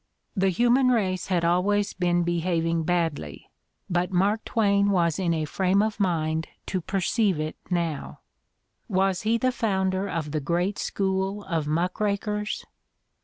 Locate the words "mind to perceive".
5.99-7.39